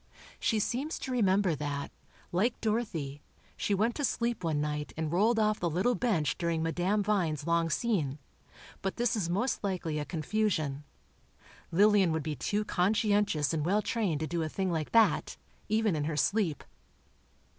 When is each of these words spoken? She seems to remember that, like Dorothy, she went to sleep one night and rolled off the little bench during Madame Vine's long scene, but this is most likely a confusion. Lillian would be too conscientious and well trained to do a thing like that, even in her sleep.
She 0.39 0.57
seems 0.57 0.97
to 0.97 1.11
remember 1.11 1.53
that, 1.53 1.91
like 2.31 2.59
Dorothy, 2.59 3.21
she 3.55 3.75
went 3.75 3.93
to 3.97 4.03
sleep 4.03 4.43
one 4.43 4.59
night 4.59 4.93
and 4.97 5.11
rolled 5.11 5.37
off 5.37 5.59
the 5.59 5.69
little 5.69 5.93
bench 5.93 6.39
during 6.39 6.63
Madame 6.63 7.03
Vine's 7.03 7.45
long 7.45 7.69
scene, 7.69 8.17
but 8.81 8.95
this 8.95 9.15
is 9.15 9.29
most 9.29 9.63
likely 9.63 9.99
a 9.99 10.05
confusion. 10.05 10.83
Lillian 11.71 12.11
would 12.13 12.23
be 12.23 12.35
too 12.35 12.65
conscientious 12.65 13.53
and 13.53 13.63
well 13.63 13.83
trained 13.83 14.21
to 14.21 14.25
do 14.27 14.41
a 14.41 14.49
thing 14.49 14.71
like 14.71 14.91
that, 14.91 15.37
even 15.69 15.95
in 15.95 16.05
her 16.05 16.17
sleep. 16.17 16.63